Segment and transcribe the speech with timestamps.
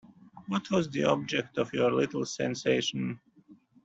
[0.47, 3.19] What was the object of your little sensation.